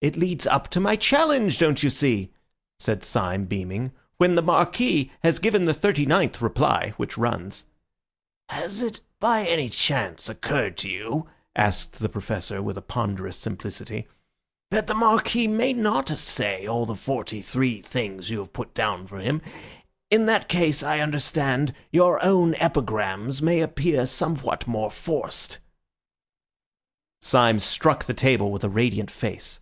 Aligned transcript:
"It 0.00 0.14
leads 0.14 0.46
up 0.46 0.68
to 0.68 0.78
my 0.78 0.94
challenge, 0.94 1.58
don't 1.58 1.82
you 1.82 1.90
see," 1.90 2.32
said 2.78 3.02
Syme, 3.02 3.46
beaming. 3.46 3.90
"When 4.18 4.36
the 4.36 4.42
Marquis 4.42 5.10
has 5.24 5.40
given 5.40 5.64
the 5.64 5.74
thirty 5.74 6.06
ninth 6.06 6.40
reply, 6.40 6.94
which 6.98 7.18
runs—" 7.18 7.64
"Has 8.48 8.80
it 8.80 9.00
by 9.18 9.44
any 9.44 9.68
chance 9.68 10.28
occurred 10.28 10.76
to 10.78 10.88
you," 10.88 11.28
asked 11.56 11.98
the 11.98 12.08
Professor, 12.08 12.62
with 12.62 12.78
a 12.78 12.80
ponderous 12.80 13.36
simplicity, 13.36 14.06
"that 14.70 14.86
the 14.86 14.94
Marquis 14.94 15.48
may 15.48 15.72
not 15.72 16.08
say 16.10 16.64
all 16.64 16.86
the 16.86 16.94
forty 16.94 17.42
three 17.42 17.82
things 17.82 18.30
you 18.30 18.38
have 18.38 18.52
put 18.52 18.74
down 18.74 19.04
for 19.08 19.18
him? 19.18 19.42
In 20.12 20.26
that 20.26 20.48
case, 20.48 20.80
I 20.80 21.00
understand, 21.00 21.74
your 21.90 22.22
own 22.22 22.54
epigrams 22.60 23.42
may 23.42 23.58
appear 23.58 24.06
somewhat 24.06 24.68
more 24.68 24.92
forced." 24.92 25.58
Syme 27.20 27.58
struck 27.58 28.04
the 28.04 28.14
table 28.14 28.52
with 28.52 28.62
a 28.62 28.68
radiant 28.68 29.10
face. 29.10 29.58